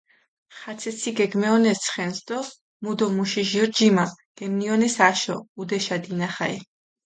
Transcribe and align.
ხაცეცი 0.59 1.11
გეგმეჸონეს 1.19 1.79
ცხენს 1.85 2.17
დო 2.27 2.39
მუ 2.83 2.91
დო 2.99 3.07
მუში 3.15 3.43
ჟირ 3.49 3.67
ჯიმა 3.75 4.05
გემნიჸონეს 4.37 4.95
აშო, 5.09 5.35
ჸუდეშა, 5.53 5.95
დინახალე. 6.03 6.59